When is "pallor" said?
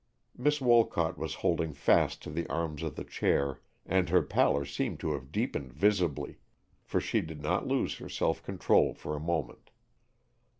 4.23-4.65